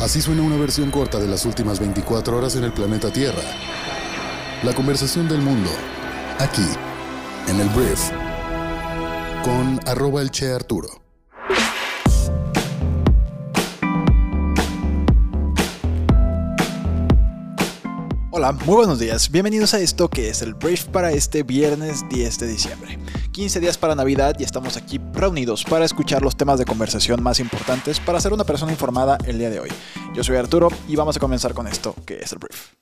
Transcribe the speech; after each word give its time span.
Así 0.00 0.22
suena 0.22 0.40
una 0.40 0.56
versión 0.56 0.90
corta 0.90 1.18
de 1.18 1.28
las 1.28 1.44
últimas 1.44 1.78
24 1.78 2.34
horas 2.34 2.56
en 2.56 2.64
el 2.64 2.72
planeta 2.72 3.12
Tierra. 3.12 3.42
La 4.62 4.72
conversación 4.72 5.28
del 5.28 5.42
mundo, 5.42 5.68
aquí, 6.38 6.64
en 7.48 7.60
el 7.60 7.68
Brief, 7.68 8.10
con 9.44 9.78
arroba 9.86 10.22
el 10.22 10.30
Che 10.30 10.50
Arturo. 10.52 10.88
Hola, 18.30 18.52
muy 18.52 18.76
buenos 18.76 18.98
días. 18.98 19.30
Bienvenidos 19.30 19.74
a 19.74 19.80
esto 19.80 20.08
que 20.08 20.30
es 20.30 20.40
el 20.40 20.54
Brief 20.54 20.86
para 20.86 21.12
este 21.12 21.42
viernes 21.42 22.08
10 22.08 22.38
de 22.38 22.46
diciembre. 22.46 22.98
15 23.32 23.60
días 23.60 23.78
para 23.78 23.94
Navidad 23.94 24.36
y 24.38 24.42
estamos 24.42 24.76
aquí 24.76 25.00
reunidos 25.12 25.64
para 25.64 25.84
escuchar 25.84 26.22
los 26.22 26.36
temas 26.36 26.58
de 26.58 26.64
conversación 26.64 27.22
más 27.22 27.38
importantes 27.38 28.00
para 28.00 28.20
ser 28.20 28.32
una 28.32 28.44
persona 28.44 28.72
informada 28.72 29.18
el 29.24 29.38
día 29.38 29.50
de 29.50 29.60
hoy. 29.60 29.70
Yo 30.14 30.24
soy 30.24 30.36
Arturo 30.36 30.68
y 30.88 30.96
vamos 30.96 31.16
a 31.16 31.20
comenzar 31.20 31.54
con 31.54 31.68
esto 31.68 31.94
que 32.04 32.18
es 32.18 32.32
el 32.32 32.38
Brief. 32.38 32.80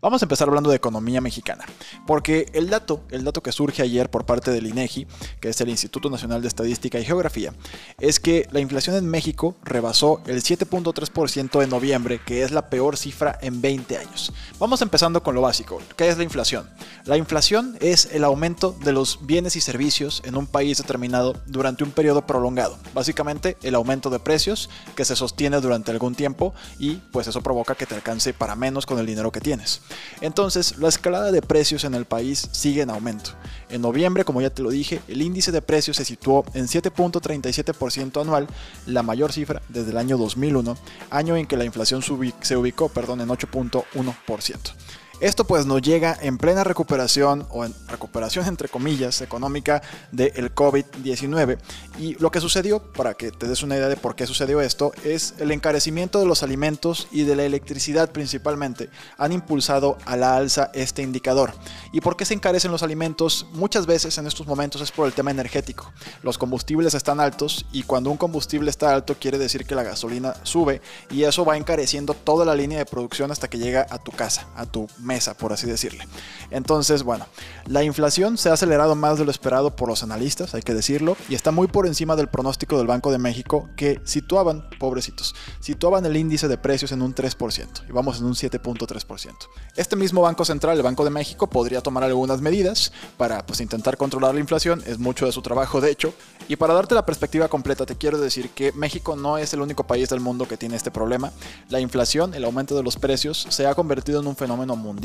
Vamos 0.00 0.22
a 0.22 0.26
empezar 0.26 0.46
hablando 0.46 0.70
de 0.70 0.76
economía 0.76 1.20
mexicana, 1.20 1.64
porque 2.06 2.46
el 2.52 2.70
dato, 2.70 3.02
el 3.10 3.24
dato 3.24 3.42
que 3.42 3.50
surge 3.50 3.82
ayer 3.82 4.08
por 4.08 4.24
parte 4.24 4.52
del 4.52 4.68
INEGI, 4.68 5.08
que 5.40 5.48
es 5.48 5.60
el 5.60 5.68
Instituto 5.68 6.08
Nacional 6.08 6.40
de 6.40 6.46
Estadística 6.46 7.00
y 7.00 7.04
Geografía, 7.04 7.52
es 7.98 8.20
que 8.20 8.46
la 8.52 8.60
inflación 8.60 8.94
en 8.94 9.08
México 9.08 9.56
rebasó 9.64 10.22
el 10.26 10.40
7.3% 10.40 11.64
en 11.64 11.70
noviembre, 11.70 12.20
que 12.24 12.44
es 12.44 12.52
la 12.52 12.70
peor 12.70 12.96
cifra 12.96 13.38
en 13.42 13.60
20 13.60 13.98
años. 13.98 14.32
Vamos 14.60 14.82
empezando 14.82 15.20
con 15.24 15.34
lo 15.34 15.40
básico, 15.40 15.82
¿qué 15.96 16.08
es 16.08 16.16
la 16.16 16.22
inflación? 16.22 16.70
La 17.08 17.16
inflación 17.16 17.74
es 17.80 18.10
el 18.12 18.22
aumento 18.22 18.76
de 18.84 18.92
los 18.92 19.20
bienes 19.22 19.56
y 19.56 19.62
servicios 19.62 20.20
en 20.26 20.36
un 20.36 20.46
país 20.46 20.76
determinado 20.76 21.40
durante 21.46 21.82
un 21.82 21.90
periodo 21.90 22.26
prolongado. 22.26 22.76
Básicamente 22.92 23.56
el 23.62 23.76
aumento 23.76 24.10
de 24.10 24.18
precios 24.18 24.68
que 24.94 25.06
se 25.06 25.16
sostiene 25.16 25.62
durante 25.62 25.90
algún 25.90 26.14
tiempo 26.14 26.52
y 26.78 26.96
pues 27.10 27.26
eso 27.26 27.40
provoca 27.40 27.76
que 27.76 27.86
te 27.86 27.94
alcance 27.94 28.34
para 28.34 28.56
menos 28.56 28.84
con 28.84 28.98
el 28.98 29.06
dinero 29.06 29.32
que 29.32 29.40
tienes. 29.40 29.80
Entonces, 30.20 30.76
la 30.76 30.88
escalada 30.88 31.32
de 31.32 31.40
precios 31.40 31.84
en 31.84 31.94
el 31.94 32.04
país 32.04 32.46
sigue 32.52 32.82
en 32.82 32.90
aumento. 32.90 33.30
En 33.70 33.80
noviembre, 33.80 34.26
como 34.26 34.42
ya 34.42 34.50
te 34.50 34.60
lo 34.60 34.68
dije, 34.68 35.00
el 35.08 35.22
índice 35.22 35.50
de 35.50 35.62
precios 35.62 35.96
se 35.96 36.04
situó 36.04 36.44
en 36.52 36.66
7.37% 36.66 38.20
anual, 38.20 38.48
la 38.84 39.02
mayor 39.02 39.32
cifra 39.32 39.62
desde 39.70 39.92
el 39.92 39.96
año 39.96 40.18
2001, 40.18 40.76
año 41.08 41.36
en 41.38 41.46
que 41.46 41.56
la 41.56 41.64
inflación 41.64 42.02
se 42.02 42.56
ubicó 42.58 42.90
perdón, 42.90 43.22
en 43.22 43.28
8.1%. 43.28 44.74
Esto 45.20 45.42
pues 45.42 45.66
nos 45.66 45.82
llega 45.82 46.16
en 46.22 46.38
plena 46.38 46.62
recuperación 46.62 47.44
o 47.50 47.64
en 47.64 47.74
recuperación 47.88 48.46
entre 48.46 48.68
comillas 48.68 49.20
económica 49.20 49.82
del 50.12 50.54
COVID-19 50.54 51.58
y 51.98 52.14
lo 52.20 52.30
que 52.30 52.40
sucedió, 52.40 52.80
para 52.92 53.14
que 53.14 53.32
te 53.32 53.48
des 53.48 53.64
una 53.64 53.76
idea 53.76 53.88
de 53.88 53.96
por 53.96 54.14
qué 54.14 54.28
sucedió 54.28 54.60
esto, 54.60 54.92
es 55.04 55.34
el 55.38 55.50
encarecimiento 55.50 56.20
de 56.20 56.26
los 56.26 56.44
alimentos 56.44 57.08
y 57.10 57.24
de 57.24 57.34
la 57.34 57.42
electricidad 57.42 58.12
principalmente 58.12 58.90
han 59.16 59.32
impulsado 59.32 59.98
a 60.06 60.16
la 60.16 60.36
alza 60.36 60.70
este 60.72 61.02
indicador. 61.02 61.52
¿Y 61.92 62.00
por 62.00 62.16
qué 62.16 62.24
se 62.24 62.34
encarecen 62.34 62.70
los 62.70 62.84
alimentos? 62.84 63.46
Muchas 63.54 63.86
veces 63.86 64.18
en 64.18 64.28
estos 64.28 64.46
momentos 64.46 64.80
es 64.82 64.92
por 64.92 65.08
el 65.08 65.14
tema 65.14 65.32
energético. 65.32 65.92
Los 66.22 66.38
combustibles 66.38 66.94
están 66.94 67.18
altos 67.18 67.66
y 67.72 67.82
cuando 67.82 68.10
un 68.10 68.18
combustible 68.18 68.70
está 68.70 68.94
alto 68.94 69.16
quiere 69.18 69.38
decir 69.38 69.66
que 69.66 69.74
la 69.74 69.82
gasolina 69.82 70.34
sube 70.44 70.80
y 71.10 71.24
eso 71.24 71.44
va 71.44 71.56
encareciendo 71.56 72.14
toda 72.14 72.44
la 72.44 72.54
línea 72.54 72.78
de 72.78 72.86
producción 72.86 73.32
hasta 73.32 73.48
que 73.48 73.58
llega 73.58 73.84
a 73.90 73.98
tu 73.98 74.12
casa, 74.12 74.46
a 74.54 74.64
tu 74.64 74.86
mesa, 75.08 75.34
por 75.34 75.52
así 75.52 75.66
decirle. 75.66 76.06
Entonces, 76.50 77.02
bueno, 77.02 77.26
la 77.66 77.82
inflación 77.82 78.36
se 78.38 78.50
ha 78.50 78.52
acelerado 78.52 78.94
más 78.94 79.18
de 79.18 79.24
lo 79.24 79.30
esperado 79.30 79.74
por 79.74 79.88
los 79.88 80.02
analistas, 80.02 80.54
hay 80.54 80.62
que 80.62 80.74
decirlo, 80.74 81.16
y 81.28 81.34
está 81.34 81.50
muy 81.50 81.66
por 81.66 81.86
encima 81.86 82.14
del 82.14 82.28
pronóstico 82.28 82.76
del 82.78 82.86
Banco 82.86 83.10
de 83.10 83.18
México 83.18 83.68
que 83.74 84.00
situaban, 84.04 84.68
pobrecitos, 84.78 85.34
situaban 85.60 86.04
el 86.06 86.16
índice 86.16 86.46
de 86.46 86.58
precios 86.58 86.92
en 86.92 87.02
un 87.02 87.14
3% 87.14 87.88
y 87.88 87.92
vamos 87.92 88.18
en 88.18 88.26
un 88.26 88.34
7.3%. 88.34 89.32
Este 89.76 89.96
mismo 89.96 90.20
Banco 90.20 90.44
Central, 90.44 90.76
el 90.76 90.82
Banco 90.82 91.04
de 91.04 91.10
México, 91.10 91.48
podría 91.48 91.80
tomar 91.80 92.04
algunas 92.04 92.40
medidas 92.42 92.92
para 93.16 93.44
pues, 93.46 93.60
intentar 93.60 93.96
controlar 93.96 94.34
la 94.34 94.40
inflación, 94.40 94.82
es 94.86 94.98
mucho 94.98 95.24
de 95.24 95.32
su 95.32 95.40
trabajo 95.40 95.80
de 95.80 95.90
hecho, 95.90 96.12
y 96.48 96.56
para 96.56 96.74
darte 96.74 96.94
la 96.94 97.06
perspectiva 97.06 97.48
completa 97.48 97.86
te 97.86 97.96
quiero 97.96 98.18
decir 98.18 98.50
que 98.50 98.72
México 98.72 99.16
no 99.16 99.38
es 99.38 99.54
el 99.54 99.62
único 99.62 99.86
país 99.86 100.10
del 100.10 100.20
mundo 100.20 100.46
que 100.46 100.58
tiene 100.58 100.76
este 100.76 100.90
problema. 100.90 101.32
La 101.70 101.80
inflación, 101.80 102.34
el 102.34 102.44
aumento 102.44 102.76
de 102.76 102.82
los 102.82 102.96
precios, 102.96 103.46
se 103.48 103.66
ha 103.66 103.74
convertido 103.74 104.20
en 104.20 104.26
un 104.26 104.36
fenómeno 104.36 104.76
mundial 104.76 104.97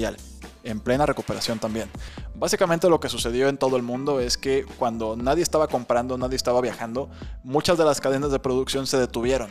en 0.63 0.79
plena 0.79 1.05
recuperación 1.05 1.59
también. 1.59 1.89
Básicamente 2.35 2.89
lo 2.89 2.99
que 2.99 3.09
sucedió 3.09 3.47
en 3.47 3.57
todo 3.57 3.77
el 3.77 3.83
mundo 3.83 4.19
es 4.19 4.37
que 4.37 4.65
cuando 4.77 5.15
nadie 5.15 5.43
estaba 5.43 5.67
comprando, 5.67 6.17
nadie 6.17 6.35
estaba 6.35 6.61
viajando, 6.61 7.09
muchas 7.43 7.77
de 7.77 7.85
las 7.85 8.01
cadenas 8.01 8.31
de 8.31 8.39
producción 8.39 8.87
se 8.87 8.97
detuvieron. 8.97 9.49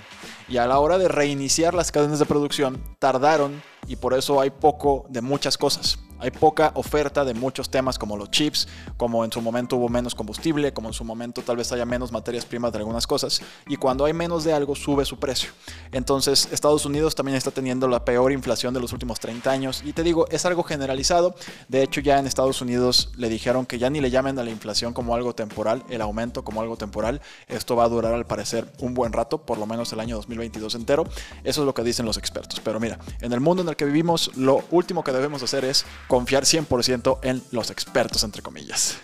Y 0.48 0.56
a 0.56 0.66
la 0.66 0.78
hora 0.78 0.98
de 0.98 1.08
reiniciar 1.08 1.74
las 1.74 1.92
cadenas 1.92 2.18
de 2.18 2.26
producción, 2.26 2.82
tardaron 2.98 3.62
y 3.86 3.96
por 3.96 4.14
eso 4.14 4.40
hay 4.40 4.50
poco 4.50 5.06
de 5.08 5.22
muchas 5.22 5.56
cosas. 5.58 5.98
Hay 6.22 6.30
poca 6.30 6.70
oferta 6.76 7.24
de 7.24 7.34
muchos 7.34 7.68
temas 7.68 7.98
como 7.98 8.16
los 8.16 8.30
chips, 8.30 8.68
como 8.96 9.24
en 9.24 9.32
su 9.32 9.42
momento 9.42 9.76
hubo 9.76 9.88
menos 9.88 10.14
combustible, 10.14 10.72
como 10.72 10.88
en 10.88 10.94
su 10.94 11.02
momento 11.02 11.42
tal 11.42 11.56
vez 11.56 11.72
haya 11.72 11.84
menos 11.84 12.12
materias 12.12 12.44
primas 12.44 12.70
de 12.70 12.78
algunas 12.78 13.08
cosas, 13.08 13.42
y 13.66 13.74
cuando 13.74 14.04
hay 14.04 14.12
menos 14.12 14.44
de 14.44 14.52
algo 14.52 14.76
sube 14.76 15.04
su 15.04 15.18
precio. 15.18 15.50
Entonces 15.90 16.48
Estados 16.52 16.86
Unidos 16.86 17.16
también 17.16 17.36
está 17.36 17.50
teniendo 17.50 17.88
la 17.88 18.04
peor 18.04 18.30
inflación 18.30 18.72
de 18.72 18.78
los 18.78 18.92
últimos 18.92 19.18
30 19.18 19.50
años, 19.50 19.82
y 19.84 19.94
te 19.94 20.04
digo, 20.04 20.28
es 20.30 20.46
algo 20.46 20.62
generalizado, 20.62 21.34
de 21.66 21.82
hecho 21.82 22.00
ya 22.00 22.20
en 22.20 22.28
Estados 22.28 22.62
Unidos 22.62 23.10
le 23.16 23.28
dijeron 23.28 23.66
que 23.66 23.80
ya 23.80 23.90
ni 23.90 24.00
le 24.00 24.10
llamen 24.10 24.38
a 24.38 24.44
la 24.44 24.50
inflación 24.50 24.92
como 24.92 25.16
algo 25.16 25.34
temporal, 25.34 25.82
el 25.90 26.02
aumento 26.02 26.44
como 26.44 26.60
algo 26.60 26.76
temporal, 26.76 27.20
esto 27.48 27.74
va 27.74 27.82
a 27.82 27.88
durar 27.88 28.14
al 28.14 28.26
parecer 28.26 28.70
un 28.78 28.94
buen 28.94 29.12
rato, 29.12 29.38
por 29.38 29.58
lo 29.58 29.66
menos 29.66 29.92
el 29.92 29.98
año 29.98 30.14
2022 30.14 30.76
entero, 30.76 31.04
eso 31.42 31.62
es 31.62 31.66
lo 31.66 31.74
que 31.74 31.82
dicen 31.82 32.06
los 32.06 32.16
expertos, 32.16 32.60
pero 32.60 32.78
mira, 32.78 33.00
en 33.20 33.32
el 33.32 33.40
mundo 33.40 33.64
en 33.64 33.68
el 33.68 33.74
que 33.74 33.86
vivimos, 33.86 34.30
lo 34.36 34.62
último 34.70 35.02
que 35.02 35.10
debemos 35.10 35.42
hacer 35.42 35.64
es 35.64 35.84
confiar 36.12 36.44
100% 36.44 37.20
en 37.22 37.42
los 37.52 37.70
expertos, 37.70 38.22
entre 38.22 38.42
comillas. 38.42 38.98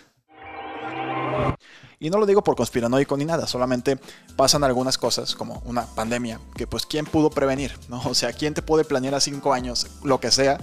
Y 1.99 2.11
no 2.11 2.19
lo 2.19 2.27
digo 2.27 2.45
por 2.45 2.55
conspiranoico 2.55 3.17
ni 3.17 3.25
nada, 3.25 3.47
solamente 3.47 3.99
pasan 4.37 4.63
algunas 4.63 4.99
cosas 4.99 5.35
como 5.35 5.63
una 5.65 5.87
pandemia 5.87 6.39
que 6.55 6.67
pues 6.67 6.85
quién 6.85 7.07
pudo 7.07 7.31
prevenir, 7.31 7.73
¿no? 7.89 8.03
O 8.05 8.13
sea, 8.13 8.35
quién 8.35 8.53
te 8.53 8.61
puede 8.61 8.85
planear 8.85 9.15
a 9.15 9.21
cinco 9.21 9.55
años 9.55 9.87
lo 10.05 10.21
que 10.21 10.31
sea 10.31 10.59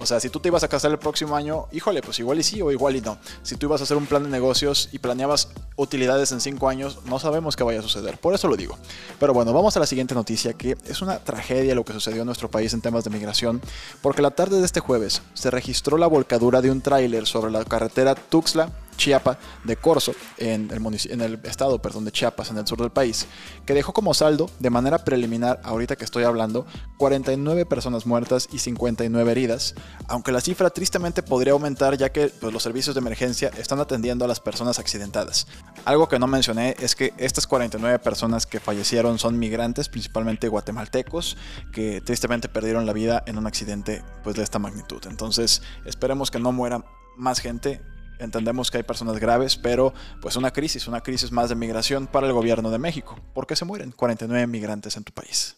o 0.00 0.06
sea, 0.06 0.18
si 0.18 0.30
tú 0.30 0.40
te 0.40 0.48
ibas 0.48 0.62
a 0.64 0.68
casar 0.68 0.90
el 0.90 0.98
próximo 0.98 1.36
año, 1.36 1.66
híjole, 1.72 2.00
pues 2.00 2.18
igual 2.18 2.38
y 2.38 2.42
sí 2.42 2.62
o 2.62 2.72
igual 2.72 2.96
y 2.96 3.02
no. 3.02 3.18
Si 3.42 3.56
tú 3.56 3.66
ibas 3.66 3.82
a 3.82 3.84
hacer 3.84 3.96
un 3.98 4.06
plan 4.06 4.22
de 4.22 4.30
negocios 4.30 4.88
y 4.92 4.98
planeabas 4.98 5.48
utilidades 5.76 6.32
en 6.32 6.40
cinco 6.40 6.68
años, 6.68 7.00
no 7.04 7.18
sabemos 7.18 7.54
qué 7.54 7.64
vaya 7.64 7.80
a 7.80 7.82
suceder. 7.82 8.18
Por 8.18 8.34
eso 8.34 8.48
lo 8.48 8.56
digo. 8.56 8.78
Pero 9.18 9.34
bueno, 9.34 9.52
vamos 9.52 9.76
a 9.76 9.80
la 9.80 9.86
siguiente 9.86 10.14
noticia, 10.14 10.54
que 10.54 10.76
es 10.86 11.02
una 11.02 11.18
tragedia 11.18 11.74
lo 11.74 11.84
que 11.84 11.92
sucedió 11.92 12.22
en 12.22 12.26
nuestro 12.26 12.50
país 12.50 12.72
en 12.72 12.80
temas 12.80 13.04
de 13.04 13.10
migración, 13.10 13.60
porque 14.00 14.22
la 14.22 14.30
tarde 14.30 14.58
de 14.58 14.64
este 14.64 14.80
jueves 14.80 15.22
se 15.34 15.50
registró 15.50 15.98
la 15.98 16.06
volcadura 16.06 16.62
de 16.62 16.70
un 16.70 16.80
tráiler 16.80 17.26
sobre 17.26 17.52
la 17.52 17.64
carretera 17.64 18.14
Tuxtla 18.14 18.70
Chiapa 19.00 19.38
de 19.64 19.76
Corzo, 19.76 20.12
en 20.36 20.70
el, 20.70 21.40
estado 21.44 21.80
perdón, 21.80 22.04
de 22.04 22.12
Chiapas, 22.12 22.50
en 22.50 22.58
el 22.58 22.66
sur 22.66 22.78
del 22.78 22.90
país, 22.90 23.26
que 23.64 23.72
dejó 23.72 23.94
como 23.94 24.12
saldo, 24.12 24.50
de 24.58 24.68
manera 24.68 24.98
preliminar, 24.98 25.58
ahorita 25.64 25.96
que 25.96 26.04
estoy 26.04 26.24
hablando, 26.24 26.66
49 26.98 27.64
personas 27.64 28.04
muertas 28.04 28.46
y 28.52 28.58
59 28.58 29.32
heridas, 29.32 29.74
aunque 30.06 30.32
la 30.32 30.42
cifra 30.42 30.68
tristemente 30.68 31.22
podría 31.22 31.54
aumentar 31.54 31.96
ya 31.96 32.12
que 32.12 32.28
pues, 32.28 32.52
los 32.52 32.62
servicios 32.62 32.94
de 32.94 33.00
emergencia 33.00 33.50
están 33.56 33.80
atendiendo 33.80 34.26
a 34.26 34.28
las 34.28 34.38
personas 34.38 34.78
accidentadas. 34.78 35.46
Algo 35.86 36.06
que 36.06 36.18
no 36.18 36.26
mencioné 36.26 36.76
es 36.78 36.94
que 36.94 37.14
estas 37.16 37.46
49 37.46 38.00
personas 38.00 38.44
que 38.44 38.60
fallecieron 38.60 39.18
son 39.18 39.38
migrantes, 39.38 39.88
principalmente 39.88 40.48
guatemaltecos, 40.48 41.38
que 41.72 42.02
tristemente 42.02 42.50
perdieron 42.50 42.84
la 42.84 42.92
vida 42.92 43.22
en 43.26 43.38
un 43.38 43.46
accidente 43.46 44.04
pues, 44.22 44.36
de 44.36 44.42
esta 44.42 44.58
magnitud. 44.58 45.00
Entonces, 45.06 45.62
esperemos 45.86 46.30
que 46.30 46.38
no 46.38 46.52
muera 46.52 46.84
más 47.16 47.40
gente 47.40 47.80
entendemos 48.20 48.70
que 48.70 48.78
hay 48.78 48.82
personas 48.82 49.18
graves, 49.18 49.56
pero 49.56 49.92
pues 50.20 50.36
una 50.36 50.52
crisis, 50.52 50.86
una 50.86 51.02
crisis 51.02 51.32
más 51.32 51.48
de 51.48 51.54
migración 51.54 52.06
para 52.06 52.26
el 52.26 52.32
gobierno 52.32 52.70
de 52.70 52.78
México. 52.78 53.18
¿Por 53.34 53.46
qué 53.46 53.56
se 53.56 53.64
mueren 53.64 53.92
49 53.92 54.46
migrantes 54.46 54.96
en 54.96 55.04
tu 55.04 55.12
país? 55.12 55.56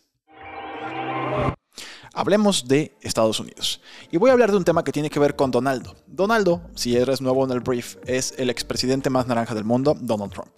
Hablemos 2.14 2.68
de 2.68 2.94
Estados 3.00 3.40
Unidos. 3.40 3.80
Y 4.10 4.18
voy 4.18 4.28
a 4.28 4.34
hablar 4.34 4.50
de 4.50 4.58
un 4.58 4.64
tema 4.64 4.84
que 4.84 4.92
tiene 4.92 5.08
que 5.08 5.18
ver 5.18 5.34
con 5.34 5.50
Donaldo. 5.50 5.96
Donaldo, 6.06 6.60
si 6.74 6.94
eres 6.94 7.22
nuevo 7.22 7.42
en 7.44 7.52
el 7.52 7.60
brief, 7.60 7.96
es 8.06 8.34
el 8.36 8.50
expresidente 8.50 9.08
más 9.08 9.26
naranja 9.26 9.54
del 9.54 9.64
mundo, 9.64 9.96
Donald 9.98 10.32
Trump. 10.32 10.50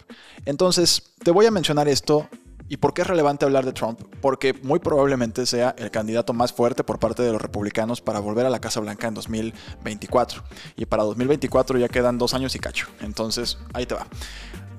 Entonces, 0.43 1.13
te 1.23 1.31
voy 1.31 1.45
a 1.45 1.51
mencionar 1.51 1.87
esto 1.87 2.27
¿Y 2.67 2.77
por 2.77 2.93
qué 2.93 3.01
es 3.01 3.07
relevante 3.07 3.45
hablar 3.45 3.63
de 3.63 3.73
Trump? 3.73 3.99
Porque 4.21 4.53
muy 4.63 4.79
probablemente 4.79 5.45
sea 5.45 5.75
el 5.77 5.91
candidato 5.91 6.33
más 6.33 6.51
fuerte 6.51 6.83
por 6.83 6.97
parte 6.97 7.21
de 7.21 7.31
los 7.31 7.41
republicanos 7.41 8.01
para 8.01 8.19
volver 8.19 8.45
a 8.45 8.49
la 8.49 8.59
Casa 8.59 8.79
Blanca 8.79 9.07
en 9.07 9.13
2024. 9.13 10.43
Y 10.75 10.85
para 10.85 11.03
2024 11.03 11.77
ya 11.77 11.87
quedan 11.87 12.17
dos 12.17 12.33
años 12.33 12.55
y 12.55 12.59
cacho. 12.59 12.87
Entonces, 13.01 13.59
ahí 13.73 13.85
te 13.85 13.93
va. 13.93 14.07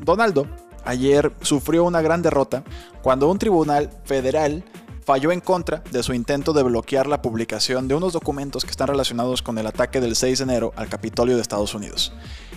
Donaldo 0.00 0.48
ayer 0.84 1.32
sufrió 1.40 1.84
una 1.84 2.00
gran 2.00 2.22
derrota 2.22 2.64
cuando 3.02 3.30
un 3.30 3.38
tribunal 3.38 3.90
federal 4.04 4.64
falló 5.06 5.30
en 5.30 5.40
contra 5.40 5.84
de 5.92 6.02
su 6.02 6.12
intento 6.14 6.52
de 6.52 6.64
bloquear 6.64 7.06
la 7.06 7.22
publicación 7.22 7.86
de 7.86 7.94
unos 7.94 8.12
documentos 8.12 8.64
que 8.64 8.72
están 8.72 8.88
relacionados 8.88 9.40
con 9.40 9.56
el 9.56 9.68
ataque 9.68 10.00
del 10.00 10.16
6 10.16 10.38
de 10.38 10.42
enero 10.42 10.72
al 10.74 10.88
Capitolio 10.88 11.36
de 11.36 11.42
Estados 11.42 11.74
Unidos. 11.74 12.12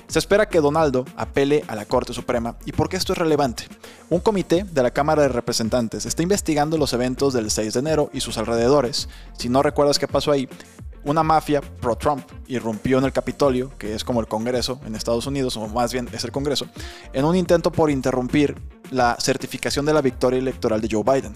Se 0.08 0.18
espera 0.18 0.50
que 0.50 0.60
Donaldo 0.60 1.06
apele 1.16 1.64
a 1.68 1.76
la 1.76 1.86
Corte 1.86 2.12
Suprema. 2.12 2.58
¿Y 2.66 2.72
por 2.72 2.90
qué 2.90 2.98
esto 2.98 3.14
es 3.14 3.20
relevante? 3.20 3.66
Un 4.10 4.20
comité 4.20 4.64
de 4.64 4.82
la 4.82 4.90
Cámara 4.90 5.22
de 5.22 5.28
Representantes 5.28 6.08
está 6.08 6.24
investigando 6.24 6.80
los 6.80 6.92
eventos 6.94 7.36
del 7.36 7.52
6 7.52 7.72
de 7.72 7.80
enero 7.82 8.10
y 8.14 8.22
sus 8.22 8.40
alrededores. 8.40 9.10
Si 9.38 9.48
no 9.48 9.62
recuerdas 9.62 10.00
qué 10.00 10.08
pasó 10.08 10.32
ahí, 10.32 10.50
una 11.04 11.22
mafia 11.22 11.62
pro-Trump 11.62 12.26
irrumpió 12.48 12.98
en 12.98 13.06
el 13.06 13.14
Capitolio, 13.14 13.72
que 13.78 13.94
es 13.94 14.04
como 14.04 14.22
el 14.22 14.28
Congreso 14.28 14.82
en 14.88 14.96
Estados 14.96 15.28
Unidos, 15.28 15.56
o 15.56 15.68
más 15.68 15.94
bien 15.94 16.10
es 16.12 16.24
el 16.24 16.32
Congreso, 16.32 16.66
en 17.14 17.26
un 17.26 17.36
intento 17.36 17.72
por 17.72 17.92
interrumpir 17.92 18.56
la 18.90 19.18
certificación 19.20 19.86
de 19.86 19.94
la 19.94 20.02
victoria 20.02 20.40
electoral 20.40 20.82
de 20.82 20.90
Joe 20.92 21.04
Biden. 21.04 21.36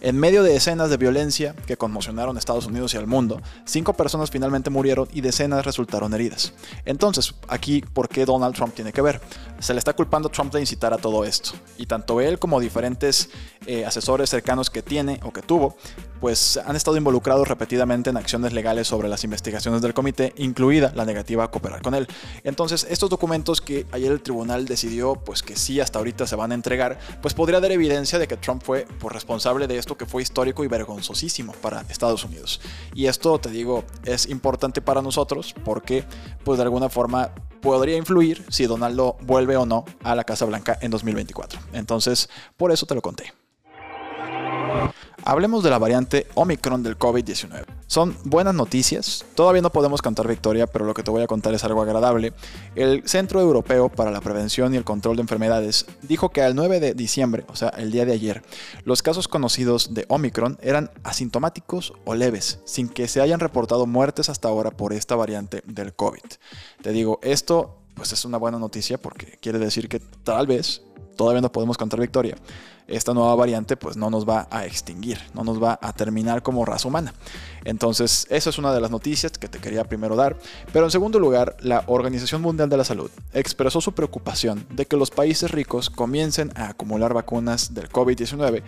En 0.00 0.18
medio 0.18 0.42
de 0.42 0.54
escenas 0.54 0.90
de 0.90 0.98
violencia 0.98 1.54
que 1.66 1.78
conmocionaron 1.78 2.36
a 2.36 2.38
Estados 2.38 2.66
Unidos 2.66 2.92
y 2.92 2.98
al 2.98 3.06
mundo, 3.06 3.40
cinco 3.64 3.94
personas 3.94 4.30
finalmente 4.30 4.68
murieron 4.68 5.08
y 5.14 5.22
decenas 5.22 5.64
resultaron 5.64 6.12
heridas. 6.12 6.52
Entonces, 6.84 7.34
aquí, 7.48 7.80
¿por 7.80 8.10
qué 8.10 8.26
Donald 8.26 8.54
Trump 8.54 8.74
tiene 8.74 8.92
que 8.92 9.00
ver? 9.00 9.22
Se 9.60 9.72
le 9.72 9.78
está 9.78 9.94
culpando 9.94 10.28
a 10.28 10.30
Trump 10.30 10.52
de 10.52 10.60
incitar 10.60 10.92
a 10.92 10.98
todo 10.98 11.24
esto. 11.24 11.52
Y 11.78 11.86
tanto 11.86 12.20
él 12.20 12.38
como 12.38 12.60
diferentes 12.60 13.30
eh, 13.66 13.86
asesores 13.86 14.28
cercanos 14.28 14.68
que 14.68 14.82
tiene 14.82 15.20
o 15.22 15.32
que 15.32 15.40
tuvo, 15.40 15.74
pues 16.20 16.58
han 16.58 16.76
estado 16.76 16.96
involucrados 16.96 17.48
repetidamente 17.48 18.10
en 18.10 18.16
acciones 18.16 18.52
legales 18.52 18.88
sobre 18.88 19.08
las 19.08 19.24
investigaciones 19.24 19.80
del 19.80 19.94
comité, 19.94 20.34
incluida 20.36 20.92
la 20.94 21.04
negativa 21.04 21.44
a 21.44 21.50
cooperar 21.50 21.80
con 21.80 21.94
él. 21.94 22.08
Entonces, 22.44 22.86
estos 22.90 23.08
documentos 23.08 23.60
que 23.60 23.86
ayer 23.92 24.12
el 24.12 24.20
tribunal 24.20 24.66
decidió, 24.66 25.14
pues 25.14 25.42
que 25.42 25.56
sí 25.56 25.80
hasta 25.80 25.98
ahorita 25.98 26.26
se 26.26 26.36
van 26.36 26.52
a 26.52 26.54
entregar, 26.54 26.93
pues 27.20 27.34
podría 27.34 27.60
dar 27.60 27.72
evidencia 27.72 28.18
de 28.18 28.26
que 28.26 28.36
Trump 28.36 28.62
fue 28.62 28.86
pues, 28.98 29.12
responsable 29.12 29.66
de 29.66 29.78
esto 29.78 29.96
que 29.96 30.06
fue 30.06 30.22
histórico 30.22 30.64
y 30.64 30.68
vergonzosísimo 30.68 31.52
para 31.54 31.82
Estados 31.88 32.24
Unidos. 32.24 32.60
Y 32.94 33.06
esto, 33.06 33.38
te 33.38 33.50
digo, 33.50 33.84
es 34.04 34.26
importante 34.26 34.80
para 34.80 35.02
nosotros 35.02 35.54
porque, 35.64 36.04
pues 36.44 36.58
de 36.58 36.64
alguna 36.64 36.88
forma, 36.88 37.30
podría 37.60 37.96
influir 37.96 38.44
si 38.48 38.66
Donaldo 38.66 39.16
vuelve 39.22 39.56
o 39.56 39.66
no 39.66 39.84
a 40.02 40.14
la 40.14 40.24
Casa 40.24 40.44
Blanca 40.44 40.78
en 40.80 40.90
2024. 40.90 41.60
Entonces, 41.72 42.28
por 42.56 42.72
eso 42.72 42.86
te 42.86 42.94
lo 42.94 43.02
conté. 43.02 43.43
Hablemos 45.26 45.64
de 45.64 45.70
la 45.70 45.78
variante 45.78 46.26
Omicron 46.34 46.82
del 46.82 46.98
COVID-19. 46.98 47.64
Son 47.86 48.14
buenas 48.24 48.54
noticias, 48.54 49.24
todavía 49.34 49.62
no 49.62 49.70
podemos 49.70 50.02
cantar 50.02 50.28
victoria, 50.28 50.66
pero 50.66 50.84
lo 50.84 50.92
que 50.92 51.02
te 51.02 51.10
voy 51.10 51.22
a 51.22 51.26
contar 51.26 51.54
es 51.54 51.64
algo 51.64 51.80
agradable. 51.80 52.34
El 52.74 53.08
Centro 53.08 53.40
Europeo 53.40 53.88
para 53.88 54.10
la 54.10 54.20
Prevención 54.20 54.74
y 54.74 54.76
el 54.76 54.84
Control 54.84 55.16
de 55.16 55.22
Enfermedades 55.22 55.86
dijo 56.02 56.28
que 56.28 56.42
al 56.42 56.54
9 56.54 56.78
de 56.78 56.92
diciembre, 56.92 57.44
o 57.48 57.56
sea, 57.56 57.70
el 57.70 57.90
día 57.90 58.04
de 58.04 58.12
ayer, 58.12 58.42
los 58.84 59.02
casos 59.02 59.26
conocidos 59.26 59.94
de 59.94 60.04
Omicron 60.08 60.58
eran 60.60 60.90
asintomáticos 61.04 61.94
o 62.04 62.14
leves, 62.14 62.60
sin 62.66 62.88
que 62.88 63.08
se 63.08 63.22
hayan 63.22 63.40
reportado 63.40 63.86
muertes 63.86 64.28
hasta 64.28 64.48
ahora 64.48 64.70
por 64.70 64.92
esta 64.92 65.16
variante 65.16 65.62
del 65.64 65.94
COVID. 65.94 66.20
Te 66.82 66.90
digo, 66.90 67.18
esto 67.22 67.78
pues 67.94 68.12
es 68.12 68.24
una 68.24 68.38
buena 68.38 68.58
noticia 68.58 68.98
porque 68.98 69.38
quiere 69.40 69.58
decir 69.58 69.88
que 69.88 70.00
tal 70.00 70.46
vez 70.46 70.82
todavía 71.16 71.40
no 71.40 71.52
podemos 71.52 71.78
cantar 71.78 72.00
victoria 72.00 72.36
esta 72.86 73.14
nueva 73.14 73.34
variante 73.34 73.76
pues 73.76 73.96
no 73.96 74.10
nos 74.10 74.28
va 74.28 74.46
a 74.50 74.66
extinguir, 74.66 75.18
no 75.32 75.44
nos 75.44 75.62
va 75.62 75.78
a 75.80 75.92
terminar 75.92 76.42
como 76.42 76.64
raza 76.64 76.88
humana. 76.88 77.14
Entonces, 77.64 78.26
esa 78.28 78.50
es 78.50 78.58
una 78.58 78.74
de 78.74 78.80
las 78.80 78.90
noticias 78.90 79.32
que 79.32 79.48
te 79.48 79.58
quería 79.58 79.84
primero 79.84 80.16
dar. 80.16 80.36
Pero 80.72 80.84
en 80.84 80.90
segundo 80.90 81.18
lugar, 81.18 81.56
la 81.60 81.84
Organización 81.86 82.42
Mundial 82.42 82.68
de 82.68 82.76
la 82.76 82.84
Salud 82.84 83.10
expresó 83.32 83.80
su 83.80 83.92
preocupación 83.92 84.66
de 84.70 84.86
que 84.86 84.96
los 84.96 85.10
países 85.10 85.50
ricos 85.50 85.88
comiencen 85.88 86.52
a 86.56 86.68
acumular 86.68 87.14
vacunas 87.14 87.72
del 87.72 87.88
COVID-19 87.90 88.62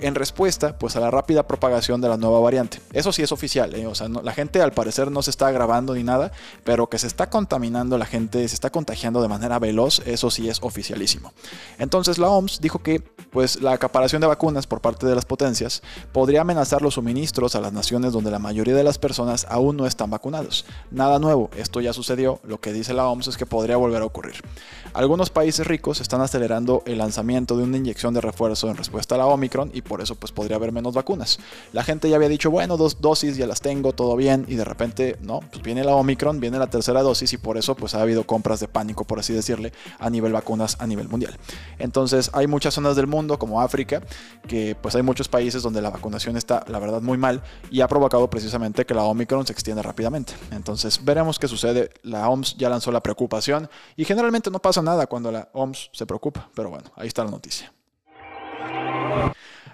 en 0.00 0.14
respuesta 0.14 0.78
pues 0.78 0.96
a 0.96 1.00
la 1.00 1.10
rápida 1.10 1.46
propagación 1.46 2.00
de 2.00 2.08
la 2.08 2.16
nueva 2.16 2.40
variante. 2.40 2.80
Eso 2.92 3.12
sí 3.12 3.22
es 3.22 3.32
oficial, 3.32 3.74
¿eh? 3.74 3.86
o 3.86 3.94
sea, 3.94 4.08
la 4.08 4.32
gente 4.32 4.62
al 4.62 4.72
parecer 4.72 5.10
no 5.10 5.22
se 5.22 5.30
está 5.30 5.48
agravando 5.48 5.94
ni 5.94 6.02
nada, 6.02 6.32
pero 6.64 6.88
que 6.88 6.98
se 6.98 7.06
está 7.06 7.30
contaminando 7.30 7.98
la 7.98 8.06
gente, 8.06 8.46
se 8.48 8.54
está 8.54 8.70
contagiando 8.70 9.20
de 9.22 9.28
manera 9.28 9.58
veloz, 9.58 10.00
eso 10.06 10.30
sí 10.30 10.48
es 10.48 10.58
oficialísimo. 10.62 11.32
Entonces 11.78 12.18
la 12.18 12.28
OMS 12.28 12.60
dijo 12.60 12.80
que 12.80 13.02
pues 13.30 13.60
la 13.60 13.72
acaparación 13.72 14.20
de 14.20 14.26
vacunas 14.26 14.66
por 14.66 14.80
parte 14.80 15.06
de 15.06 15.14
las 15.14 15.24
potencias 15.24 15.82
podría 16.12 16.40
amenazar 16.40 16.82
los 16.82 16.94
suministros 16.94 17.54
a 17.54 17.60
las 17.60 17.72
naciones 17.72 18.12
donde 18.12 18.30
la 18.30 18.38
mayoría 18.38 18.74
de 18.74 18.84
las 18.84 18.98
personas 18.98 19.46
aún 19.50 19.76
no 19.76 19.86
están 19.86 20.10
vacunados. 20.10 20.64
Nada 20.90 21.18
nuevo, 21.18 21.50
esto 21.56 21.80
ya 21.80 21.92
sucedió, 21.92 22.40
lo 22.44 22.60
que 22.60 22.72
dice 22.72 22.94
la 22.94 23.06
OMS 23.06 23.28
es 23.28 23.36
que 23.36 23.46
podría 23.46 23.76
volver 23.76 24.02
a 24.02 24.06
ocurrir. 24.06 24.36
Algunos 24.94 25.30
países 25.30 25.66
ricos 25.66 26.00
están 26.00 26.20
acelerando 26.20 26.82
el 26.86 26.98
lanzamiento 26.98 27.56
de 27.56 27.64
una 27.64 27.76
inyección 27.76 28.14
de 28.14 28.20
refuerzo 28.20 28.70
en 28.70 28.76
respuesta 28.76 29.14
a 29.14 29.18
la 29.18 29.26
Omicron 29.26 29.70
y 29.74 29.82
por 29.82 30.00
eso 30.00 30.14
pues 30.14 30.32
podría 30.32 30.56
haber 30.56 30.72
menos 30.72 30.94
vacunas. 30.94 31.38
La 31.72 31.84
gente 31.84 32.08
ya 32.08 32.16
había 32.16 32.28
dicho, 32.28 32.50
bueno, 32.50 32.76
dos 32.76 33.00
dosis 33.00 33.36
ya 33.36 33.46
las 33.46 33.60
tengo, 33.60 33.92
todo 33.92 34.16
bien, 34.16 34.46
y 34.48 34.54
de 34.54 34.64
repente, 34.64 35.16
no, 35.20 35.40
pues 35.40 35.62
viene 35.62 35.84
la 35.84 35.94
Omicron, 35.94 36.40
viene 36.40 36.58
la 36.58 36.68
tercera 36.68 37.02
dosis 37.02 37.32
y 37.32 37.36
por 37.36 37.58
eso 37.58 37.74
pues 37.74 37.94
ha 37.94 38.00
habido 38.00 38.24
compras 38.24 38.60
de 38.60 38.68
pánico, 38.68 39.04
por 39.04 39.18
así 39.18 39.32
decirle, 39.32 39.72
a 39.98 40.08
nivel 40.10 40.32
vacunas 40.32 40.76
a 40.80 40.86
nivel 40.86 41.08
mundial. 41.08 41.36
Entonces 41.78 42.30
hay 42.32 42.46
muchas 42.46 42.74
zonas 42.74 42.96
del 42.96 43.06
mundo 43.06 43.17
como 43.26 43.60
África, 43.60 44.02
que 44.46 44.76
pues 44.80 44.94
hay 44.94 45.02
muchos 45.02 45.28
países 45.28 45.62
donde 45.62 45.82
la 45.82 45.90
vacunación 45.90 46.36
está 46.36 46.64
la 46.68 46.78
verdad 46.78 47.00
muy 47.00 47.18
mal 47.18 47.42
y 47.70 47.80
ha 47.80 47.88
provocado 47.88 48.28
precisamente 48.30 48.86
que 48.86 48.94
la 48.94 49.02
Omicron 49.02 49.46
se 49.46 49.52
extienda 49.52 49.82
rápidamente. 49.82 50.34
Entonces 50.52 51.04
veremos 51.04 51.38
qué 51.38 51.48
sucede. 51.48 51.90
La 52.02 52.28
OMS 52.28 52.56
ya 52.56 52.68
lanzó 52.68 52.92
la 52.92 53.02
preocupación 53.02 53.68
y 53.96 54.04
generalmente 54.04 54.50
no 54.50 54.60
pasa 54.60 54.82
nada 54.82 55.06
cuando 55.06 55.32
la 55.32 55.48
OMS 55.52 55.90
se 55.92 56.06
preocupa, 56.06 56.48
pero 56.54 56.70
bueno, 56.70 56.90
ahí 56.96 57.08
está 57.08 57.24
la 57.24 57.30
noticia. 57.30 57.72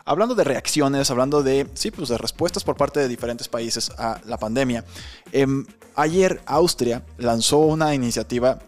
Hablando 0.06 0.34
de 0.34 0.44
reacciones, 0.44 1.10
hablando 1.10 1.42
de, 1.42 1.66
sí, 1.74 1.90
pues 1.90 2.10
de 2.10 2.18
respuestas 2.18 2.62
por 2.62 2.76
parte 2.76 3.00
de 3.00 3.08
diferentes 3.08 3.48
países 3.48 3.90
a 3.96 4.20
la 4.26 4.36
pandemia, 4.36 4.84
em, 5.32 5.66
ayer 5.96 6.42
Austria 6.44 7.02
lanzó 7.16 7.58
una 7.58 7.94
iniciativa 7.94 8.58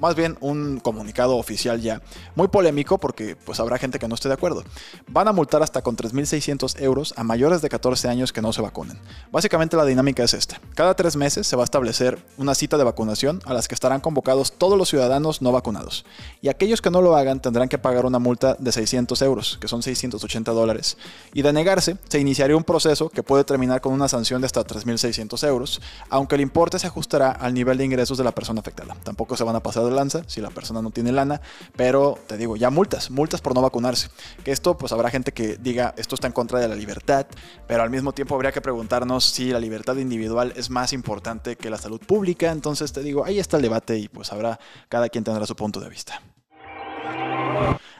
más 0.00 0.14
bien 0.14 0.36
un 0.40 0.80
comunicado 0.80 1.36
oficial 1.36 1.80
ya, 1.80 2.02
muy 2.34 2.48
polémico 2.48 2.98
porque 2.98 3.36
pues 3.36 3.60
habrá 3.60 3.78
gente 3.78 3.98
que 3.98 4.08
no 4.08 4.14
esté 4.14 4.28
de 4.28 4.34
acuerdo. 4.34 4.64
Van 5.08 5.28
a 5.28 5.32
multar 5.32 5.62
hasta 5.62 5.82
con 5.82 5.96
3.600 5.96 6.80
euros 6.80 7.14
a 7.16 7.24
mayores 7.24 7.62
de 7.62 7.68
14 7.68 8.08
años 8.08 8.32
que 8.32 8.42
no 8.42 8.52
se 8.52 8.62
vacunen. 8.62 8.98
Básicamente 9.30 9.76
la 9.76 9.84
dinámica 9.84 10.22
es 10.24 10.34
esta. 10.34 10.60
Cada 10.74 10.94
tres 10.94 11.16
meses 11.16 11.46
se 11.46 11.56
va 11.56 11.62
a 11.62 11.64
establecer 11.64 12.18
una 12.36 12.54
cita 12.54 12.78
de 12.78 12.84
vacunación 12.84 13.40
a 13.44 13.54
las 13.54 13.68
que 13.68 13.74
estarán 13.74 14.00
convocados 14.00 14.52
todos 14.52 14.78
los 14.78 14.88
ciudadanos 14.88 15.42
no 15.42 15.52
vacunados. 15.52 16.04
Y 16.40 16.48
aquellos 16.48 16.80
que 16.80 16.90
no 16.90 17.02
lo 17.02 17.16
hagan 17.16 17.40
tendrán 17.40 17.68
que 17.68 17.78
pagar 17.78 18.06
una 18.06 18.18
multa 18.18 18.56
de 18.58 18.72
600 18.72 19.20
euros, 19.22 19.58
que 19.60 19.68
son 19.68 19.82
680 19.82 20.52
dólares. 20.52 20.96
Y 21.32 21.42
de 21.42 21.52
negarse, 21.52 21.96
se 22.08 22.18
iniciaría 22.18 22.56
un 22.56 22.64
proceso 22.64 23.08
que 23.08 23.22
puede 23.22 23.44
terminar 23.44 23.80
con 23.80 23.92
una 23.92 24.08
sanción 24.08 24.40
de 24.40 24.46
hasta 24.46 24.64
3.600 24.64 25.46
euros, 25.46 25.80
aunque 26.10 26.34
el 26.34 26.40
importe 26.40 26.78
se 26.78 26.86
ajustará 26.86 27.30
al 27.30 27.54
nivel 27.54 27.78
de 27.78 27.84
ingresos 27.84 28.18
de 28.18 28.24
la 28.24 28.32
persona 28.32 28.60
afectada. 28.60 28.96
Tampoco 29.02 29.36
se 29.36 29.44
van 29.44 29.56
a 29.56 29.60
pasar 29.60 29.81
de 29.86 29.92
lanza 29.92 30.22
si 30.26 30.40
la 30.40 30.50
persona 30.50 30.82
no 30.82 30.90
tiene 30.90 31.12
lana, 31.12 31.40
pero 31.76 32.18
te 32.26 32.36
digo, 32.36 32.56
ya 32.56 32.70
multas, 32.70 33.10
multas 33.10 33.40
por 33.40 33.54
no 33.54 33.62
vacunarse. 33.62 34.08
Que 34.44 34.52
esto, 34.52 34.76
pues 34.76 34.92
habrá 34.92 35.10
gente 35.10 35.32
que 35.32 35.56
diga, 35.56 35.94
esto 35.96 36.14
está 36.14 36.26
en 36.26 36.32
contra 36.32 36.60
de 36.60 36.68
la 36.68 36.74
libertad, 36.74 37.26
pero 37.66 37.82
al 37.82 37.90
mismo 37.90 38.12
tiempo 38.12 38.34
habría 38.34 38.52
que 38.52 38.60
preguntarnos 38.60 39.24
si 39.24 39.50
la 39.50 39.60
libertad 39.60 39.96
individual 39.96 40.52
es 40.56 40.70
más 40.70 40.92
importante 40.92 41.56
que 41.56 41.70
la 41.70 41.78
salud 41.78 42.00
pública. 42.00 42.50
Entonces 42.50 42.92
te 42.92 43.02
digo, 43.02 43.24
ahí 43.24 43.38
está 43.38 43.56
el 43.56 43.62
debate 43.62 43.98
y 43.98 44.08
pues 44.08 44.32
habrá, 44.32 44.58
cada 44.88 45.08
quien 45.08 45.24
tendrá 45.24 45.46
su 45.46 45.56
punto 45.56 45.80
de 45.80 45.88
vista. 45.88 46.20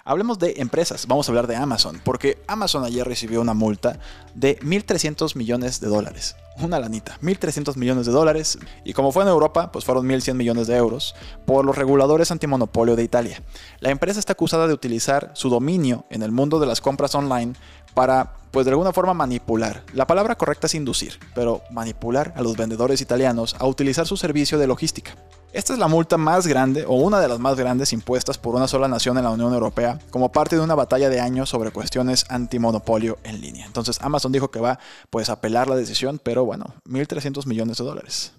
Hablemos 0.05 0.41
de 0.41 0.55
empresas, 0.57 1.07
vamos 1.07 1.29
a 1.29 1.31
hablar 1.31 1.47
de 1.47 1.55
Amazon, 1.55 2.01
porque 2.03 2.43
Amazon 2.49 2.85
ayer 2.85 3.07
recibió 3.07 3.41
una 3.41 3.55
multa 3.55 4.01
de 4.35 4.59
1.300 4.59 5.37
millones 5.37 5.81
de 5.81 5.87
dólares. 5.87 6.35
Una 6.59 6.81
lanita, 6.81 7.19
1.300 7.23 7.77
millones 7.77 8.07
de 8.07 8.13
dólares. 8.13 8.59
Y 8.85 8.95
como 8.95 9.13
fue 9.13 9.23
en 9.23 9.29
Europa, 9.29 9.71
pues 9.71 9.85
fueron 9.85 10.09
1.100 10.09 10.35
millones 10.35 10.67
de 10.67 10.77
euros 10.77 11.15
por 11.47 11.65
los 11.65 11.79
reguladores 11.79 12.33
antimonopolio 12.33 12.97
de 12.97 13.05
Italia. 13.05 13.43
La 13.79 13.91
empresa 13.91 14.19
está 14.19 14.33
acusada 14.33 14.67
de 14.67 14.75
utilizar 14.75 15.31
su 15.35 15.49
dominio 15.49 16.05
en 16.11 16.23
el 16.23 16.33
mundo 16.33 16.59
de 16.59 16.67
las 16.67 16.81
compras 16.81 17.15
online 17.15 17.55
para, 17.95 18.35
pues 18.51 18.67
de 18.67 18.73
alguna 18.73 18.93
forma, 18.93 19.15
manipular. 19.15 19.85
La 19.95 20.09
palabra 20.09 20.35
correcta 20.35 20.67
es 20.67 20.75
inducir, 20.75 21.21
pero 21.33 21.63
manipular 21.71 22.35
a 22.37 22.43
los 22.43 22.57
vendedores 22.57 23.01
italianos 23.01 23.55
a 23.61 23.67
utilizar 23.67 24.07
su 24.09 24.17
servicio 24.17 24.59
de 24.59 24.67
logística. 24.67 25.15
Esta 25.53 25.75
es 25.75 25.79
la 25.79 25.87
multa 25.87 26.17
más 26.17 26.47
grande 26.47 26.87
o 26.87 26.95
una 26.95 27.21
de 27.21 27.29
las 27.29 27.39
más 27.39 27.57
grandes 27.57 27.93
impuestas 27.93 28.39
por 28.39 28.55
una 28.55 28.67
sola 28.67 28.89
nación 28.89 29.19
en 29.19 29.25
la 29.25 29.31
Unión 29.31 29.53
Europea 29.53 29.99
como 30.09 30.33
parte 30.33 30.57
de 30.57 30.63
una 30.63 30.75
batalla 30.75 31.11
de 31.11 31.21
años 31.21 31.51
sobre 31.51 31.71
cuestiones 31.71 32.25
antimonopolio 32.31 33.19
en 33.23 33.43
línea. 33.43 33.67
Entonces 33.67 33.99
Amazon 34.01 34.33
dijo 34.33 34.51
que 34.51 34.61
va 34.61 34.79
pues 35.11 35.29
a 35.29 35.35
apelar 35.35 35.69
la 35.69 35.77
decisión, 35.77 36.19
pero 36.23 36.47
bueno, 36.47 36.75
1.300 36.89 37.45
millones 37.47 37.77
de 37.77 37.85
dólares. 37.85 38.33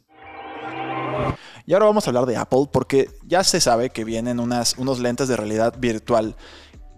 Y 1.67 1.73
ahora 1.73 1.85
vamos 1.85 2.07
a 2.07 2.09
hablar 2.09 2.25
de 2.25 2.35
Apple 2.35 2.67
porque 2.71 3.11
ya 3.27 3.43
se 3.43 3.61
sabe 3.61 3.91
que 3.91 4.03
vienen 4.03 4.39
unas, 4.39 4.75
unos 4.79 4.97
lentes 4.97 5.27
de 5.27 5.37
realidad 5.37 5.75
virtual 5.77 6.35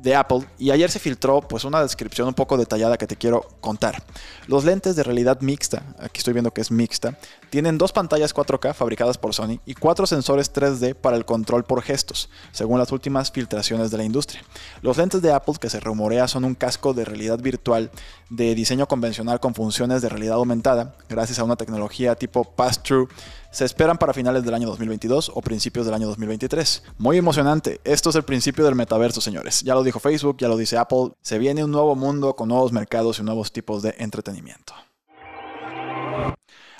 de 0.05 0.15
Apple 0.15 0.45
y 0.59 0.69
ayer 0.69 0.91
se 0.91 0.99
filtró 0.99 1.41
pues 1.41 1.63
una 1.63 1.81
descripción 1.81 2.27
un 2.27 2.35
poco 2.35 2.57
detallada 2.57 2.95
que 2.95 3.07
te 3.07 3.15
quiero 3.15 3.41
contar. 3.59 4.03
Los 4.45 4.63
lentes 4.63 4.95
de 4.95 5.01
realidad 5.01 5.41
mixta, 5.41 5.95
aquí 5.97 6.19
estoy 6.19 6.33
viendo 6.33 6.51
que 6.51 6.61
es 6.61 6.69
mixta, 6.69 7.17
tienen 7.49 7.79
dos 7.79 7.91
pantallas 7.91 8.33
4K 8.35 8.75
fabricadas 8.75 9.17
por 9.17 9.33
Sony 9.33 9.59
y 9.65 9.73
cuatro 9.73 10.05
sensores 10.05 10.53
3D 10.53 10.93
para 10.93 11.17
el 11.17 11.25
control 11.25 11.63
por 11.63 11.81
gestos, 11.81 12.29
según 12.51 12.77
las 12.77 12.91
últimas 12.91 13.31
filtraciones 13.31 13.89
de 13.89 13.97
la 13.97 14.03
industria. 14.03 14.43
Los 14.83 14.97
lentes 14.97 15.23
de 15.23 15.33
Apple 15.33 15.55
que 15.59 15.71
se 15.71 15.79
rumorea 15.79 16.27
son 16.27 16.45
un 16.45 16.53
casco 16.53 16.93
de 16.93 17.03
realidad 17.03 17.39
virtual 17.39 17.89
de 18.29 18.53
diseño 18.53 18.87
convencional 18.87 19.39
con 19.39 19.55
funciones 19.55 20.03
de 20.03 20.09
realidad 20.09 20.35
aumentada, 20.35 20.95
gracias 21.09 21.39
a 21.39 21.43
una 21.43 21.55
tecnología 21.55 22.13
tipo 22.13 22.43
pass-through 22.43 23.09
se 23.55 23.63
esperan 23.63 23.97
para 23.97 24.13
finales 24.13 24.43
del 24.43 24.53
año 24.53 24.67
2022 24.67 25.31
o 25.33 25.41
principios 25.41 25.85
del 25.85 25.95
año 25.95 26.07
2023. 26.07 26.83
Muy 26.97 27.17
emocionante, 27.17 27.79
esto 27.85 28.09
es 28.09 28.17
el 28.17 28.23
principio 28.23 28.65
del 28.65 28.75
metaverso, 28.75 29.21
señores. 29.21 29.61
Ya 29.61 29.75
lo 29.75 29.81
dijo 29.81 30.01
Facebook, 30.01 30.35
ya 30.39 30.49
lo 30.49 30.57
dice 30.57 30.77
Apple, 30.77 31.13
se 31.21 31.39
viene 31.39 31.63
un 31.63 31.71
nuevo 31.71 31.95
mundo 31.95 32.35
con 32.35 32.49
nuevos 32.49 32.73
mercados 32.73 33.19
y 33.19 33.23
nuevos 33.23 33.53
tipos 33.53 33.81
de 33.81 33.95
entretenimiento. 33.97 34.73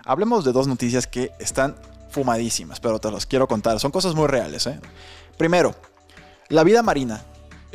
Hablemos 0.04 0.44
de 0.44 0.52
dos 0.52 0.68
noticias 0.68 1.08
que 1.08 1.32
están 1.40 1.78
fumadísimas, 2.10 2.82
pero 2.82 3.00
te 3.00 3.10
las 3.10 3.26
quiero 3.26 3.48
contar, 3.48 3.80
son 3.80 3.92
cosas 3.92 4.14
muy 4.14 4.28
reales. 4.28 4.68
¿eh? 4.68 4.78
Primero, 5.38 5.76
la 6.50 6.66
vida 6.66 6.84
marina 6.84 7.24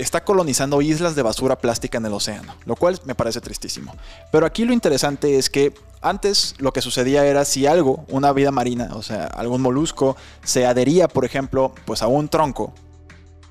está 0.00 0.24
colonizando 0.24 0.80
islas 0.82 1.14
de 1.14 1.22
basura 1.22 1.58
plástica 1.58 1.98
en 1.98 2.06
el 2.06 2.12
océano, 2.12 2.54
lo 2.64 2.76
cual 2.76 2.98
me 3.04 3.14
parece 3.14 3.40
tristísimo. 3.40 3.94
Pero 4.32 4.46
aquí 4.46 4.64
lo 4.64 4.72
interesante 4.72 5.38
es 5.38 5.50
que 5.50 5.74
antes 6.00 6.54
lo 6.58 6.72
que 6.72 6.80
sucedía 6.80 7.26
era 7.26 7.44
si 7.44 7.66
algo, 7.66 8.04
una 8.08 8.32
vida 8.32 8.50
marina, 8.50 8.90
o 8.94 9.02
sea, 9.02 9.26
algún 9.26 9.60
molusco, 9.60 10.16
se 10.42 10.66
adhería, 10.66 11.08
por 11.08 11.24
ejemplo, 11.24 11.74
pues 11.84 12.02
a 12.02 12.06
un 12.06 12.28
tronco, 12.28 12.72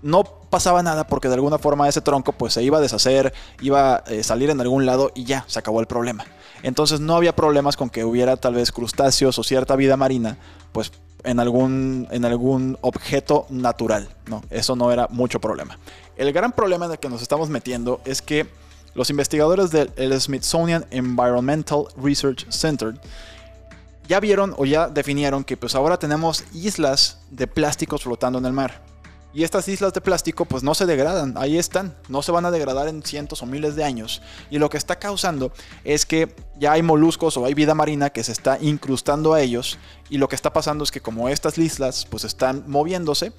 no 0.02 0.24
pasaba 0.24 0.82
nada 0.82 1.06
porque 1.06 1.28
de 1.28 1.36
alguna 1.36 1.60
forma 1.60 1.88
ese 1.88 2.02
tronco 2.02 2.32
pues 2.32 2.54
se 2.54 2.64
iba 2.64 2.78
a 2.78 2.82
deshacer, 2.82 3.34
iba 3.62 3.98
a 3.98 4.04
eh, 4.08 4.24
salir 4.24 4.50
en 4.50 4.62
algún 4.62 4.86
lado 4.86 5.12
y 5.14 5.26
ya, 5.26 5.44
se 5.48 5.60
acabó 5.60 5.80
el 5.80 5.88
problema. 5.88 6.26
Entonces 6.64 7.00
no 7.00 7.16
había 7.16 7.36
problemas 7.36 7.78
con 7.78 7.90
que 7.90 8.04
hubiera 8.04 8.38
tal 8.38 8.56
vez 8.56 8.72
crustáceos 8.72 9.38
o 9.38 9.44
cierta 9.44 9.76
vida 9.76 9.98
marina, 9.98 10.38
pues 10.72 10.92
en 11.24 11.40
algún, 11.40 12.08
en 12.12 12.26
algún 12.26 12.78
objeto 12.82 13.46
natural, 13.50 14.10
¿no? 14.28 14.42
Eso 14.50 14.76
no 14.76 14.92
era 14.92 15.08
mucho 15.10 15.40
problema. 15.40 15.78
El 16.18 16.34
gran 16.34 16.52
problema 16.52 16.86
en 16.86 16.92
el 16.92 17.00
que 17.00 17.10
nos 17.10 17.22
estamos 17.22 17.50
metiendo 17.50 18.02
es 18.06 18.22
que 18.22 18.48
los 18.94 19.10
investigadores 19.10 19.72
del 19.72 20.22
Smithsonian 20.22 20.86
Environmental 20.92 21.86
Research 22.02 22.50
Center 22.50 23.00
ya 24.08 24.20
vieron 24.20 24.56
o 24.58 24.66
ya 24.66 24.88
definieron 24.88 25.44
que 25.44 25.56
pues 25.56 25.76
ahora 25.76 25.98
tenemos 25.98 26.44
islas 26.54 27.20
de 27.30 27.48
plásticos 27.48 28.04
flotando 28.04 28.40
en 28.40 28.46
el 28.46 28.54
mar. 28.54 28.89
Y 29.32 29.44
estas 29.44 29.68
islas 29.68 29.94
de 29.94 30.02
plástico 30.02 30.46
pues 30.46 30.64
no 30.64 30.74
se 30.74 30.88
degradan, 30.88 31.36
ahí 31.38 31.60
están, 31.60 31.96
no 32.08 32.24
se 32.24 32.32
van 32.32 32.46
a 32.46 32.52
degradar 32.52 32.88
en 32.88 33.04
cientos 33.04 33.44
o 33.44 33.46
miles 33.46 33.76
de 33.76 33.84
años. 33.84 34.24
Y 34.50 34.58
lo 34.58 34.70
que 34.70 34.78
está 34.78 34.98
causando 34.98 35.52
es 35.84 36.08
que 36.08 36.36
ya 36.58 36.72
hay 36.72 36.82
moluscos 36.82 37.38
o 37.38 37.46
hay 37.46 37.54
vida 37.54 37.76
marina 37.76 38.10
que 38.10 38.24
se 38.24 38.32
está 38.32 38.58
incrustando 38.60 39.34
a 39.34 39.42
ellos. 39.42 39.78
Y 40.10 40.18
lo 40.18 40.28
que 40.28 40.36
está 40.36 40.52
pasando 40.52 40.84
es 40.84 40.92
que 40.92 41.02
como 41.02 41.30
estas 41.30 41.60
islas 41.60 42.08
pues 42.10 42.24
están 42.24 42.64
moviéndose, 42.68 43.32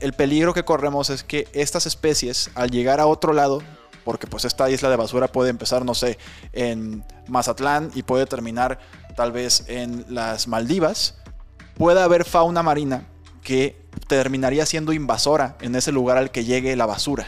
el 0.00 0.14
peligro 0.14 0.54
que 0.54 0.64
corremos 0.64 1.10
es 1.10 1.22
que 1.22 1.48
estas 1.52 1.84
especies 1.84 2.50
al 2.54 2.70
llegar 2.70 2.98
a 3.00 3.06
otro 3.06 3.34
lado, 3.34 3.62
porque 4.06 4.26
pues 4.26 4.46
esta 4.46 4.70
isla 4.70 4.88
de 4.88 4.96
basura 4.96 5.28
puede 5.28 5.50
empezar, 5.50 5.84
no 5.84 5.94
sé, 5.94 6.16
en 6.52 7.04
Mazatlán 7.28 7.90
y 7.94 8.04
puede 8.04 8.24
terminar 8.24 8.78
tal 9.16 9.32
vez 9.32 9.64
en 9.68 10.06
las 10.08 10.48
Maldivas, 10.48 11.16
puede 11.76 12.00
haber 12.00 12.24
fauna 12.24 12.62
marina 12.62 13.06
que 13.42 13.85
terminaría 14.06 14.66
siendo 14.66 14.92
invasora 14.92 15.56
en 15.60 15.74
ese 15.76 15.92
lugar 15.92 16.16
al 16.18 16.30
que 16.30 16.44
llegue 16.44 16.76
la 16.76 16.86
basura, 16.86 17.26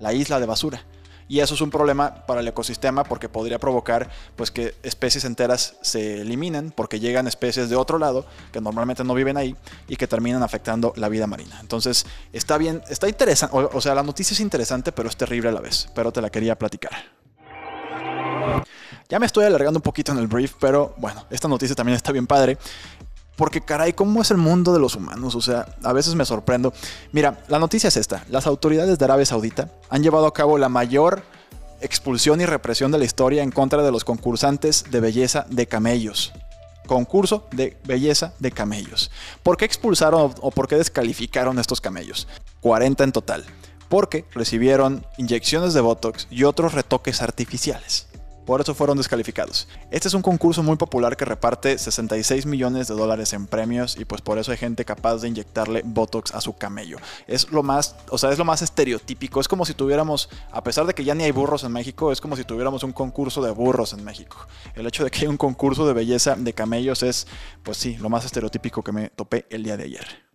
la 0.00 0.12
isla 0.12 0.40
de 0.40 0.46
basura. 0.46 0.82
Y 1.28 1.40
eso 1.40 1.54
es 1.54 1.60
un 1.60 1.70
problema 1.70 2.26
para 2.26 2.40
el 2.40 2.48
ecosistema 2.48 3.04
porque 3.04 3.28
podría 3.28 3.58
provocar 3.58 4.08
pues, 4.34 4.50
que 4.50 4.74
especies 4.82 5.26
enteras 5.26 5.76
se 5.82 6.22
eliminen 6.22 6.70
porque 6.70 7.00
llegan 7.00 7.26
especies 7.28 7.68
de 7.68 7.76
otro 7.76 7.98
lado 7.98 8.24
que 8.50 8.62
normalmente 8.62 9.04
no 9.04 9.12
viven 9.12 9.36
ahí 9.36 9.54
y 9.88 9.96
que 9.96 10.06
terminan 10.06 10.42
afectando 10.42 10.94
la 10.96 11.10
vida 11.10 11.26
marina. 11.26 11.58
Entonces 11.60 12.06
está 12.32 12.56
bien, 12.56 12.82
está 12.88 13.08
interesante, 13.08 13.54
o, 13.54 13.80
sea, 13.82 13.94
la 13.94 14.02
noticia 14.02 14.32
es 14.32 14.40
interesante 14.40 14.90
pero 14.90 15.10
es 15.10 15.16
terrible 15.18 15.50
a 15.50 15.52
la 15.52 15.60
vez, 15.60 15.88
pero 15.94 16.10
te 16.12 16.22
la 16.22 16.30
quería 16.30 16.56
platicar. 16.56 16.92
Ya 19.10 19.18
me 19.18 19.26
estoy 19.26 19.44
alargando 19.44 19.78
un 19.78 19.82
poquito 19.82 20.12
en 20.12 20.18
el 20.18 20.26
brief, 20.26 20.54
pero 20.58 20.94
bueno, 20.98 21.24
esta 21.30 21.48
noticia 21.48 21.74
también 21.74 21.96
está 21.96 22.12
bien 22.12 22.26
padre. 22.26 22.58
Porque 23.38 23.60
caray, 23.60 23.92
¿cómo 23.92 24.20
es 24.20 24.32
el 24.32 24.36
mundo 24.36 24.74
de 24.74 24.80
los 24.80 24.96
humanos? 24.96 25.36
O 25.36 25.40
sea, 25.40 25.64
a 25.84 25.92
veces 25.92 26.16
me 26.16 26.24
sorprendo. 26.24 26.72
Mira, 27.12 27.38
la 27.46 27.60
noticia 27.60 27.86
es 27.86 27.96
esta. 27.96 28.24
Las 28.28 28.48
autoridades 28.48 28.98
de 28.98 29.04
Arabia 29.04 29.24
Saudita 29.24 29.70
han 29.90 30.02
llevado 30.02 30.26
a 30.26 30.34
cabo 30.34 30.58
la 30.58 30.68
mayor 30.68 31.22
expulsión 31.80 32.40
y 32.40 32.46
represión 32.46 32.90
de 32.90 32.98
la 32.98 33.04
historia 33.04 33.44
en 33.44 33.52
contra 33.52 33.84
de 33.84 33.92
los 33.92 34.02
concursantes 34.02 34.86
de 34.90 34.98
belleza 34.98 35.46
de 35.50 35.68
camellos. 35.68 36.32
Concurso 36.88 37.46
de 37.52 37.76
belleza 37.84 38.34
de 38.40 38.50
camellos. 38.50 39.12
¿Por 39.44 39.56
qué 39.56 39.66
expulsaron 39.66 40.34
o 40.40 40.50
por 40.50 40.66
qué 40.66 40.74
descalificaron 40.74 41.60
estos 41.60 41.80
camellos? 41.80 42.26
40 42.60 43.04
en 43.04 43.12
total. 43.12 43.44
Porque 43.88 44.24
recibieron 44.34 45.06
inyecciones 45.16 45.74
de 45.74 45.80
Botox 45.80 46.26
y 46.28 46.42
otros 46.42 46.74
retoques 46.74 47.22
artificiales 47.22 48.07
por 48.48 48.62
eso 48.62 48.74
fueron 48.74 48.96
descalificados. 48.96 49.68
Este 49.90 50.08
es 50.08 50.14
un 50.14 50.22
concurso 50.22 50.62
muy 50.62 50.76
popular 50.76 51.18
que 51.18 51.26
reparte 51.26 51.76
66 51.76 52.46
millones 52.46 52.88
de 52.88 52.94
dólares 52.94 53.34
en 53.34 53.46
premios 53.46 53.98
y 54.00 54.06
pues 54.06 54.22
por 54.22 54.38
eso 54.38 54.52
hay 54.52 54.56
gente 54.56 54.86
capaz 54.86 55.18
de 55.18 55.28
inyectarle 55.28 55.82
Botox 55.84 56.34
a 56.34 56.40
su 56.40 56.56
camello. 56.56 56.96
Es 57.26 57.52
lo 57.52 57.62
más, 57.62 57.96
o 58.08 58.16
sea, 58.16 58.32
es 58.32 58.38
lo 58.38 58.46
más 58.46 58.62
estereotípico. 58.62 59.38
Es 59.38 59.48
como 59.48 59.66
si 59.66 59.74
tuviéramos, 59.74 60.30
a 60.50 60.62
pesar 60.62 60.86
de 60.86 60.94
que 60.94 61.04
ya 61.04 61.14
ni 61.14 61.24
hay 61.24 61.30
burros 61.30 61.62
en 61.62 61.72
México, 61.72 62.10
es 62.10 62.22
como 62.22 62.36
si 62.36 62.44
tuviéramos 62.44 62.82
un 62.84 62.92
concurso 62.92 63.42
de 63.42 63.50
burros 63.50 63.92
en 63.92 64.02
México. 64.02 64.38
El 64.74 64.86
hecho 64.86 65.04
de 65.04 65.10
que 65.10 65.18
hay 65.18 65.26
un 65.26 65.36
concurso 65.36 65.86
de 65.86 65.92
belleza 65.92 66.34
de 66.34 66.54
camellos 66.54 67.02
es, 67.02 67.26
pues 67.62 67.76
sí, 67.76 67.98
lo 67.98 68.08
más 68.08 68.24
estereotípico 68.24 68.82
que 68.82 68.92
me 68.92 69.10
topé 69.10 69.44
el 69.50 69.62
día 69.62 69.76
de 69.76 69.84
ayer. 69.84 70.27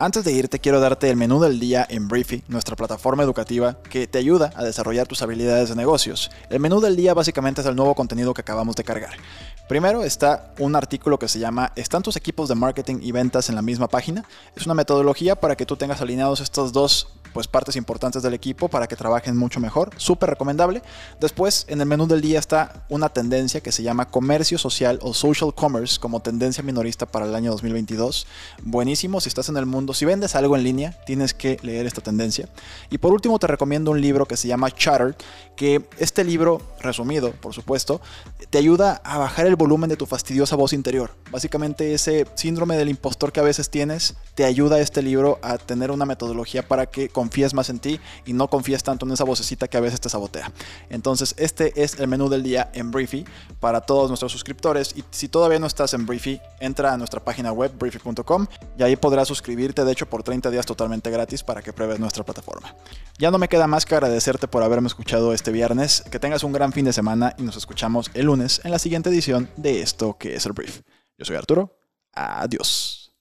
Antes 0.00 0.22
de 0.22 0.32
irte 0.32 0.60
quiero 0.60 0.78
darte 0.78 1.10
el 1.10 1.16
menú 1.16 1.40
del 1.40 1.58
día 1.58 1.84
en 1.88 2.06
Briefy, 2.06 2.44
nuestra 2.46 2.76
plataforma 2.76 3.24
educativa 3.24 3.78
que 3.90 4.06
te 4.06 4.18
ayuda 4.18 4.52
a 4.54 4.62
desarrollar 4.62 5.08
tus 5.08 5.22
habilidades 5.22 5.70
de 5.70 5.74
negocios. 5.74 6.30
El 6.50 6.60
menú 6.60 6.80
del 6.80 6.94
día 6.94 7.14
básicamente 7.14 7.62
es 7.62 7.66
el 7.66 7.74
nuevo 7.74 7.96
contenido 7.96 8.32
que 8.32 8.42
acabamos 8.42 8.76
de 8.76 8.84
cargar. 8.84 9.14
Primero 9.68 10.04
está 10.04 10.54
un 10.58 10.76
artículo 10.76 11.18
que 11.18 11.26
se 11.26 11.40
llama 11.40 11.72
¿Están 11.74 12.02
tus 12.02 12.16
equipos 12.16 12.48
de 12.48 12.54
marketing 12.54 13.00
y 13.02 13.10
ventas 13.10 13.48
en 13.48 13.56
la 13.56 13.62
misma 13.62 13.88
página? 13.88 14.24
Es 14.54 14.66
una 14.66 14.74
metodología 14.74 15.34
para 15.36 15.56
que 15.56 15.66
tú 15.66 15.76
tengas 15.76 16.00
alineados 16.00 16.40
estos 16.40 16.72
dos 16.72 17.17
pues 17.32 17.48
partes 17.48 17.76
importantes 17.76 18.22
del 18.22 18.34
equipo 18.34 18.68
para 18.68 18.86
que 18.86 18.96
trabajen 18.96 19.36
mucho 19.36 19.60
mejor, 19.60 19.90
súper 19.96 20.30
recomendable. 20.30 20.82
Después, 21.20 21.66
en 21.68 21.80
el 21.80 21.86
menú 21.86 22.06
del 22.06 22.20
día 22.20 22.38
está 22.38 22.84
una 22.88 23.08
tendencia 23.08 23.60
que 23.60 23.72
se 23.72 23.82
llama 23.82 24.06
comercio 24.06 24.58
social 24.58 24.98
o 25.02 25.14
social 25.14 25.54
commerce 25.54 25.98
como 25.98 26.20
tendencia 26.20 26.62
minorista 26.62 27.06
para 27.06 27.26
el 27.26 27.34
año 27.34 27.50
2022. 27.50 28.26
Buenísimo, 28.62 29.20
si 29.20 29.28
estás 29.28 29.48
en 29.48 29.56
el 29.56 29.66
mundo, 29.66 29.94
si 29.94 30.04
vendes 30.04 30.34
algo 30.34 30.56
en 30.56 30.64
línea, 30.64 30.96
tienes 31.06 31.34
que 31.34 31.58
leer 31.62 31.86
esta 31.86 32.00
tendencia. 32.00 32.48
Y 32.90 32.98
por 32.98 33.12
último, 33.12 33.38
te 33.38 33.46
recomiendo 33.46 33.90
un 33.90 34.00
libro 34.00 34.26
que 34.26 34.36
se 34.36 34.48
llama 34.48 34.70
Chatter, 34.70 35.16
que 35.56 35.84
este 35.98 36.24
libro, 36.24 36.62
resumido, 36.80 37.32
por 37.32 37.52
supuesto, 37.52 38.00
te 38.50 38.58
ayuda 38.58 39.00
a 39.04 39.18
bajar 39.18 39.46
el 39.46 39.56
volumen 39.56 39.90
de 39.90 39.96
tu 39.96 40.06
fastidiosa 40.06 40.56
voz 40.56 40.72
interior. 40.72 41.10
Básicamente 41.30 41.94
ese 41.94 42.26
síndrome 42.34 42.76
del 42.76 42.88
impostor 42.88 43.32
que 43.32 43.40
a 43.40 43.42
veces 43.42 43.68
tienes, 43.70 44.14
te 44.34 44.44
ayuda 44.44 44.80
este 44.80 45.02
libro 45.02 45.38
a 45.42 45.58
tener 45.58 45.90
una 45.90 46.06
metodología 46.06 46.66
para 46.66 46.86
que 46.86 47.08
confíes 47.18 47.52
más 47.52 47.68
en 47.68 47.80
ti 47.80 47.98
y 48.26 48.32
no 48.32 48.46
confíes 48.46 48.84
tanto 48.84 49.04
en 49.04 49.10
esa 49.10 49.24
vocecita 49.24 49.66
que 49.66 49.76
a 49.76 49.80
veces 49.80 50.00
te 50.00 50.08
sabotea. 50.08 50.52
Entonces, 50.88 51.34
este 51.36 51.72
es 51.82 51.98
el 51.98 52.06
menú 52.06 52.28
del 52.28 52.44
día 52.44 52.70
en 52.74 52.92
Briefy 52.92 53.24
para 53.58 53.80
todos 53.80 54.08
nuestros 54.08 54.30
suscriptores. 54.30 54.94
Y 54.96 55.02
si 55.10 55.26
todavía 55.26 55.58
no 55.58 55.66
estás 55.66 55.94
en 55.94 56.06
Briefy, 56.06 56.40
entra 56.60 56.92
a 56.92 56.96
nuestra 56.96 57.18
página 57.24 57.50
web 57.50 57.72
briefy.com 57.76 58.46
y 58.78 58.84
ahí 58.84 58.94
podrás 58.94 59.26
suscribirte, 59.26 59.84
de 59.84 59.90
hecho, 59.90 60.08
por 60.08 60.22
30 60.22 60.48
días 60.52 60.64
totalmente 60.64 61.10
gratis 61.10 61.42
para 61.42 61.60
que 61.60 61.72
pruebes 61.72 61.98
nuestra 61.98 62.24
plataforma. 62.24 62.72
Ya 63.18 63.32
no 63.32 63.38
me 63.38 63.48
queda 63.48 63.66
más 63.66 63.84
que 63.84 63.96
agradecerte 63.96 64.46
por 64.46 64.62
haberme 64.62 64.86
escuchado 64.86 65.32
este 65.32 65.50
viernes. 65.50 66.04
Que 66.08 66.20
tengas 66.20 66.44
un 66.44 66.52
gran 66.52 66.72
fin 66.72 66.84
de 66.84 66.92
semana 66.92 67.34
y 67.36 67.42
nos 67.42 67.56
escuchamos 67.56 68.12
el 68.14 68.26
lunes 68.26 68.60
en 68.62 68.70
la 68.70 68.78
siguiente 68.78 69.10
edición 69.10 69.50
de 69.56 69.82
esto 69.82 70.16
que 70.16 70.36
es 70.36 70.46
el 70.46 70.52
Brief. 70.52 70.82
Yo 71.18 71.24
soy 71.24 71.34
Arturo. 71.34 71.80
Adiós. 72.12 73.12